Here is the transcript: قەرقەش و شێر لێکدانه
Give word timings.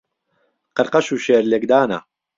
قەرقەش 0.75 1.07
و 1.11 1.21
شێر 1.25 1.43
لێکدانه 1.51 1.99